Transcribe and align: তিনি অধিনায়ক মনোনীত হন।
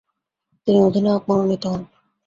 তিনি 0.67 0.79
অধিনায়ক 0.87 1.23
মনোনীত 1.29 1.63
হন। 1.71 1.81